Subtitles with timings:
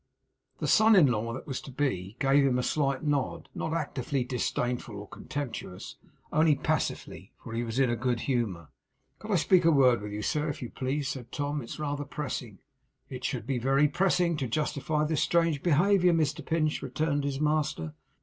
[0.57, 4.23] The son in law that was to be gave him a slight nod not actively
[4.23, 5.97] disdainful or contemptuous,
[6.33, 8.69] only passively; for he was in a good humour.
[9.19, 11.61] 'Could I speak a word with you, sir, if you please?' said Tom.
[11.61, 12.57] 'It's rather pressing.'
[13.11, 17.93] 'It should be very pressing to justify this strange behaviour, Mr Pinch,' returned his master.